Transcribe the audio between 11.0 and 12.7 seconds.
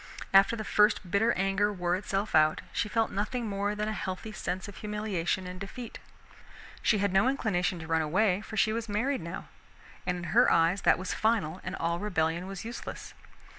final and all rebellion was